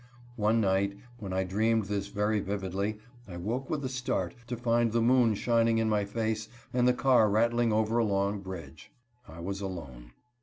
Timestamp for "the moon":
4.93-5.35